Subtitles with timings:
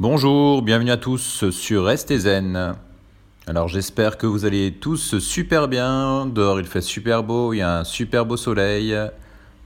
[0.00, 2.26] Bonjour, bienvenue à tous sur Restez.
[3.46, 6.24] Alors j'espère que vous allez tous super bien.
[6.24, 8.96] Dehors il fait super beau, il y a un super beau soleil.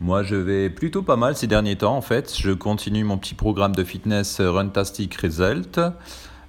[0.00, 2.34] Moi je vais plutôt pas mal ces derniers temps en fait.
[2.36, 5.78] Je continue mon petit programme de fitness Runtastic Result.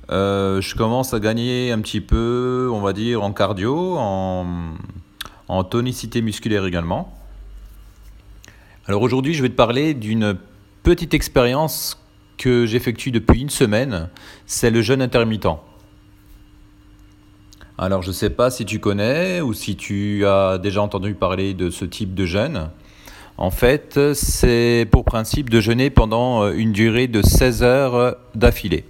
[0.09, 4.47] Euh, je commence à gagner un petit peu, on va dire, en cardio, en,
[5.47, 7.15] en tonicité musculaire également.
[8.87, 10.35] Alors aujourd'hui je vais te parler d'une
[10.81, 12.01] petite expérience
[12.37, 14.09] que j'effectue depuis une semaine,
[14.45, 15.47] c'est le jeûne intermittent.
[17.77, 21.53] Alors je ne sais pas si tu connais ou si tu as déjà entendu parler
[21.53, 22.69] de ce type de jeûne.
[23.37, 28.85] En fait, c'est pour principe de jeûner pendant euh, une durée de 16 heures d'affilée.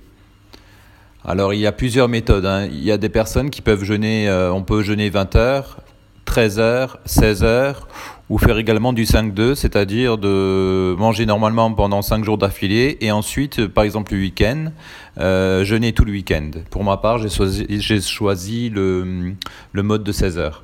[1.28, 2.46] Alors il y a plusieurs méthodes.
[2.46, 2.66] Hein.
[2.66, 5.80] Il y a des personnes qui peuvent jeûner, euh, on peut jeûner 20 heures,
[6.26, 7.88] 13 heures, 16 heures,
[8.30, 13.68] ou faire également du 5-2, c'est-à-dire de manger normalement pendant 5 jours d'affilée et ensuite,
[13.68, 14.72] par exemple le week-end,
[15.20, 16.50] euh, jeûner tout le week-end.
[16.72, 19.34] Pour ma part, j'ai choisi, choisi le,
[19.74, 20.64] le, mode de 16 heures.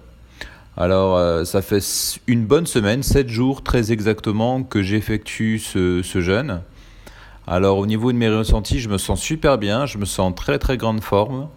[0.75, 1.83] Alors, euh, ça fait
[2.25, 6.61] une bonne semaine, 7 jours très exactement, que j'effectue ce, ce jeûne.
[7.45, 10.31] Alors, au niveau de mes ressentis, je me sens super bien, je me sens en
[10.31, 11.47] très très grande forme.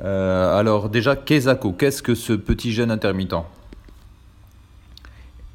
[0.00, 3.34] Euh, alors déjà, Kezako, qu'est-ce que ce petit jeûne intermittent?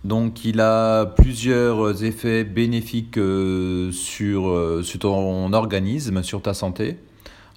[0.03, 6.97] Donc il a plusieurs effets bénéfiques euh, sur, euh, sur, ton organisme, sur ta santé.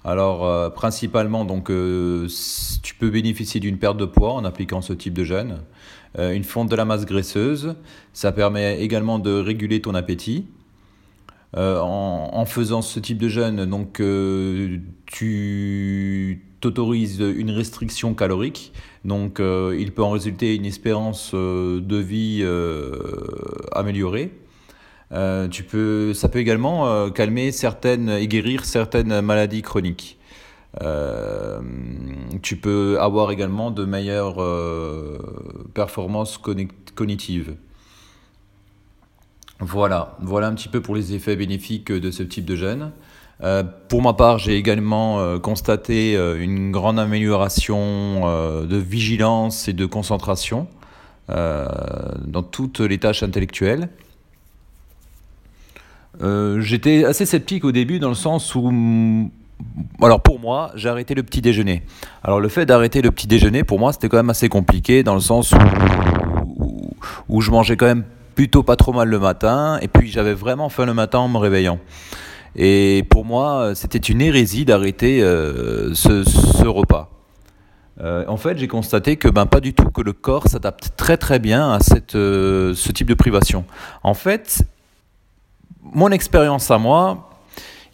[0.03, 5.25] Alors principalement, donc, tu peux bénéficier d'une perte de poids en appliquant ce type de
[5.25, 5.57] jeûne.
[6.17, 7.75] une fonte de la masse graisseuse,
[8.13, 10.45] ça permet également de réguler ton appétit.
[11.57, 14.01] En, en, faisant ce type de jeûne, donc
[15.07, 18.73] tu t'autorise une restriction calorique.
[19.05, 22.91] Donc, euh, il peut en résulter une espérance euh, de vie euh,
[23.71, 24.31] améliorée.
[25.51, 30.17] tu peux, ça peut également calmer certaines et guérir certaines maladies chroniques.
[32.41, 34.43] tu peux avoir également de meilleures
[35.73, 36.37] performances
[36.95, 37.55] cognitives.
[39.59, 42.91] Voilà, voilà un petit peu pour les effets bénéfiques de ce type de gène.
[43.43, 49.73] Euh, pour ma part, j'ai également euh, constaté euh, une grande amélioration de vigilance et
[49.73, 50.67] de concentration
[51.29, 53.89] dans toutes les tâches intellectuelles.
[56.21, 59.29] J'étais assez sceptique au début dans le sens où,
[60.01, 61.83] alors pour moi, j'ai arrêté le petit déjeuner.
[62.23, 65.15] Alors le fait d'arrêter le petit déjeuner, pour moi, c'était quand même assez compliqué dans
[65.15, 65.53] le sens
[67.27, 68.05] où je mangeais quand même
[68.35, 71.37] plutôt pas trop mal le matin et puis j'avais vraiment faim le matin en me
[71.37, 71.79] réveillant.
[72.55, 77.09] Et pour moi, c'était une hérésie d'arrêter euh, ce, repas.
[77.99, 81.17] Euh, en fait, j'ai constaté que ben, pas du tout, que le corps s'adapte très
[81.17, 83.65] très bien à cette, euh, ce type de privation.
[84.03, 84.63] En fait,
[85.81, 87.29] mon expérience à moi,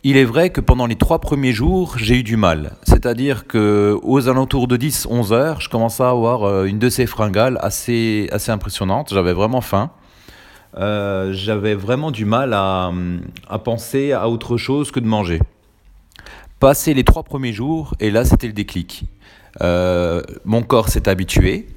[0.03, 2.73] il est vrai que pendant les trois premiers jours, j'ai eu du mal.
[2.83, 7.57] C'est-à-dire que aux alentours de 10-11 heures, je commençais à avoir une de ces fringales
[7.61, 9.13] assez, assez impressionnante.
[9.13, 9.91] J'avais vraiment faim.
[10.77, 12.91] Euh, j'avais vraiment du mal à,
[13.63, 15.39] penser à autre chose que de manger.
[16.59, 19.03] Passé les trois premiers jours, et là c'était le déclic.
[19.61, 21.67] Euh, mon corps s'est habitué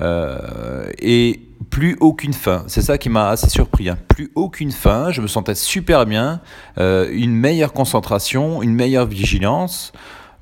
[0.00, 2.64] euh, et plus aucune faim.
[2.66, 3.88] C'est ça qui m'a assez surpris.
[3.88, 3.98] Hein.
[4.08, 6.40] Plus aucune faim, je me sentais super bien,
[6.78, 9.92] une meilleure concentration, une meilleure vigilance.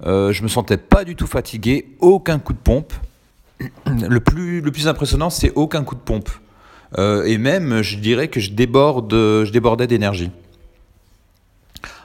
[0.04, 2.92] je me sentais pas du tout fatigué, aucun coup de pompe.
[3.86, 6.30] Le plus, le plus impressionnant, c'est aucun coup de pompe.
[6.96, 10.30] Euh, et même, je dirais que je, déborde, je débordais d'énergie.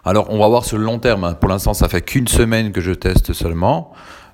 [0.04, 1.24] Alors, on va voir sur le long terme.
[1.24, 1.34] Hein.
[1.34, 3.94] Pour l'instant, ça fait qu'une semaine que je teste seulement.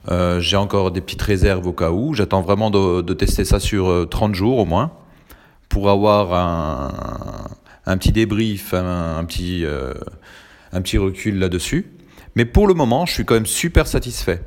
[0.09, 2.15] Euh, j'ai encore des petites réserves au cas où.
[2.15, 4.91] J'attends vraiment de, tester ça sur 30 euh, jours au moins
[5.67, 6.33] pour avoir
[7.85, 9.63] un, petit débrief, un, petit,
[10.73, 11.85] un petit recul là-dessus.
[12.35, 14.41] Mais pour le moment, je suis quand même super satisfait.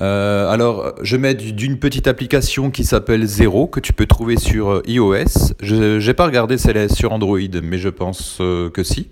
[0.00, 4.70] Euh, alors, je mets d'une petite application qui s'appelle Zero, que tu peux trouver sur
[4.70, 5.54] euh, iOS.
[5.60, 9.08] Je n'ai pas regardé si elle est sur Android, mais je pense euh, que si.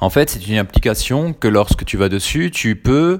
[0.00, 3.18] En fait, c'est une application que lorsque tu vas dessus, tu peux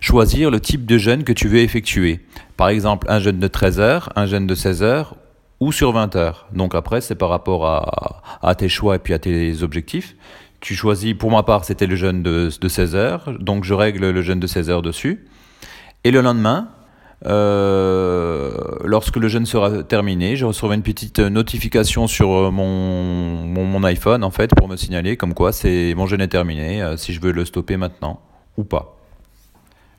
[0.00, 2.20] choisir le type de jeûne que tu veux effectuer.
[2.56, 5.16] Par exemple, un jeûne de 13 heures, un jeûne de 16 heures
[5.60, 6.46] ou sur 20 heures.
[6.52, 10.14] Donc après, c'est par rapport à, tes choix et puis à tes objectifs.
[10.60, 14.22] Tu choisis, pour ma part, c'était le jeûne de, 16 heures, donc je règle le
[14.22, 15.26] jeûne de 16 heures dessus.
[16.04, 16.68] Et le lendemain,
[17.26, 18.50] euh,
[18.84, 24.24] lorsque le jeûne sera terminé, je recevrai une petite notification sur euh, mon, mon, iPhone
[24.24, 27.20] en fait pour me signaler comme quoi c'est mon jeûne est terminé, euh, si je
[27.20, 28.20] veux le stopper maintenant
[28.56, 28.96] ou pas.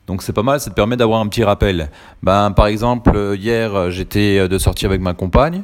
[0.07, 1.91] Donc c'est pas mal, ça te permet d'avoir un petit rappel.
[2.23, 5.63] Ben, par exemple, hier j'étais de sortie avec ma compagne,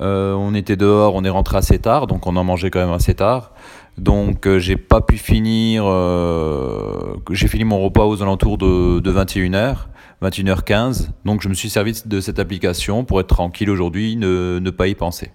[0.00, 3.14] on était dehors, on est rentré assez tard, donc on en mangeait quand même assez
[3.14, 3.52] tard.
[3.98, 9.12] Donc euh, j'ai pas pu finir, euh, j'ai fini mon repas aux alentours de, de
[9.12, 9.86] 21h,
[10.22, 11.08] 21h15.
[11.24, 14.94] Donc je me suis servi de cette application pour être tranquille aujourd'hui, ne, pas y
[14.94, 15.30] penser.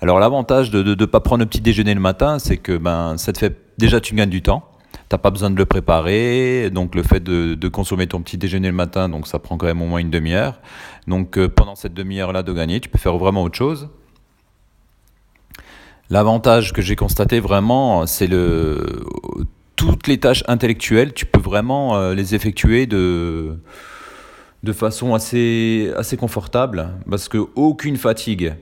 [0.00, 3.32] Alors l'avantage de ne pas prendre le petit déjeuner le matin, c'est que ben, ça
[3.32, 4.64] te fait déjà tu gagnes du temps.
[5.10, 8.74] T'as pas besoin de le préparer, donc le fait de, consommer ton petit déjeuner le
[8.74, 10.60] matin, donc ça prend quand même au moins une demi-heure.
[11.08, 13.88] Donc euh, pendant cette demi-heure-là de gagner, tu peux faire vraiment autre chose.
[16.10, 19.04] L'avantage que j'ai constaté vraiment, c'est le
[19.76, 23.60] toutes les tâches intellectuelles, tu peux vraiment euh, les effectuer de
[24.64, 28.54] de façon assez assez confortable parce que aucune fatigue.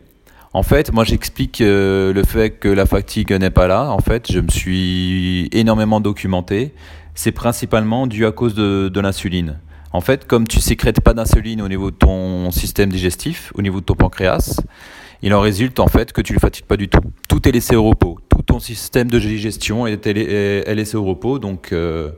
[0.53, 3.91] En fait, moi j'explique euh, le fait que la fatigue n'est pas là.
[3.91, 6.75] En fait, je me suis énormément documenté.
[7.15, 9.59] C'est principalement dû à cause de, de l'insuline.
[9.93, 13.81] En fait, comme tu sécrètes pas d'insuline au niveau de ton système digestif, au niveau
[13.81, 14.61] de ton pancréas,
[15.23, 17.01] il en résulte en fait que tu ne le fatigues pas du tout.
[17.29, 18.19] Tout est laissé au repos.
[18.29, 21.39] Tout ton système de digestion est, laissé au repos.
[21.39, 22.11] Donc euh,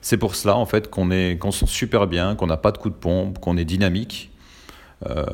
[0.00, 1.08] c'est pour cela en fait qu'on
[1.38, 4.30] qu'on sent super bien, qu'on n'a pas de coup de pompe, qu'on est dynamique,
[5.08, 5.24] euh,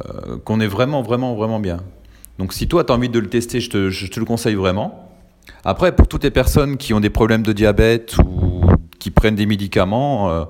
[0.44, 1.80] qu'on est vraiment vraiment vraiment bien.
[2.38, 4.54] Donc si toi tu as envie de le tester, je te, je te, le conseille
[4.54, 5.10] vraiment.
[5.64, 8.62] Après pour toutes les personnes qui ont des problèmes de diabète ou
[8.98, 10.44] qui prennent des médicaments, euh,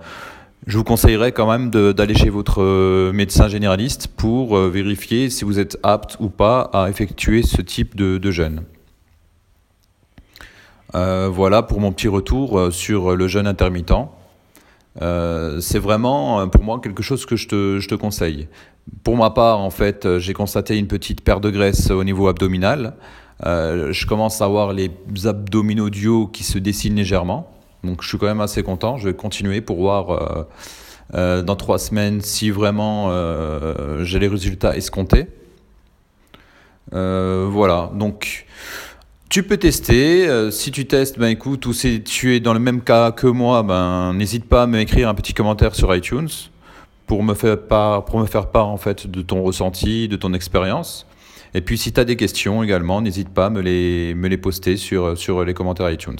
[0.67, 5.45] je vous conseillerais quand même d'aller chez votre euh, médecin généraliste pour euh, vérifier si
[5.45, 8.63] vous êtes apte ou pas à effectuer ce type de, jeûne.
[10.95, 13.93] Euh, voilà pour mon petit retour sur le jeûne intermittent.
[15.01, 18.49] C'est vraiment pour moi quelque chose que je te, conseille.
[19.03, 22.95] Pour ma part, en fait, j'ai constaté une petite perte de graisse au niveau abdominal.
[23.43, 24.91] Je commence à avoir les
[25.27, 27.51] abdominaux du qui se dessinent légèrement.
[27.85, 28.97] Donc je suis quand même assez content.
[28.97, 30.45] Je vais continuer pour voir euh,
[31.15, 35.27] euh, dans trois semaines si vraiment euh, j'ai les résultats escomptés.
[36.93, 38.47] Voilà, donc
[39.29, 40.29] tu peux tester.
[40.53, 43.65] Si tu testes, ben écoute, ou si tu es dans le même cas que moi,
[43.65, 46.29] ben n'hésite pas à m'écrire un petit commentaire sur iTunes
[47.07, 50.35] pour me faire part, pour me faire part en fait de ton ressenti, de ton
[50.35, 51.05] expérience.
[51.55, 54.39] Et puis si tu as des questions également, n'hésite pas à me les, me les
[54.39, 56.17] poster sur, les commentaires iTunes.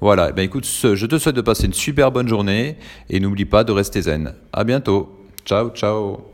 [0.00, 2.76] Voilà, eh ben écoute, je te souhaite de passer une super bonne journée
[3.08, 4.34] et n'oublie pas de rester zen.
[4.52, 5.18] À bientôt.
[5.44, 6.31] Ciao, ciao.